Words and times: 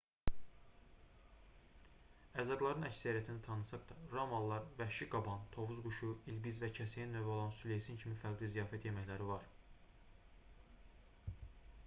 ərzaqlarının 2.43 2.85
əksəriyyətini 2.87 3.43
tanısaq 3.47 3.83
da 3.91 3.97
romalılar 4.13 4.63
vəhşi 4.79 5.07
qaban 5.11 5.43
tovuz 5.57 5.81
quşu 5.89 6.09
ilbiz 6.33 6.57
və 6.63 6.69
kəsəyən 6.79 7.13
növü 7.17 7.31
olan 7.35 7.53
süleysin 7.59 7.99
kimi 8.05 8.17
fərqli 8.23 8.49
ziyafət 8.55 8.87
yeməkləri 8.91 9.27
var 9.33 9.45